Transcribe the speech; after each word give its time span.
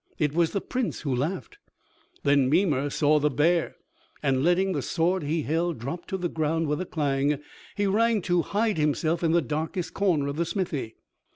It 0.17 0.33
was 0.33 0.49
the 0.49 0.61
Prince 0.61 1.01
who 1.01 1.15
laughed. 1.15 1.59
Then 2.23 2.49
Mimer 2.49 2.89
saw 2.89 3.19
the 3.19 3.29
bear, 3.29 3.75
and 4.23 4.43
letting 4.43 4.71
the 4.71 4.81
sword 4.81 5.21
he 5.21 5.43
held 5.43 5.77
drop 5.77 6.07
to 6.07 6.17
the 6.17 6.27
ground 6.27 6.65
with 6.65 6.81
a 6.81 6.87
clang, 6.87 7.37
he 7.77 7.85
ran 7.85 8.23
to 8.23 8.41
hide 8.41 8.79
himself 8.79 9.21
in 9.23 9.31
the 9.31 9.43
darkest 9.43 9.93
corner 9.93 10.25
of 10.27 10.37
the 10.37 10.45
smithy. 10.45 10.95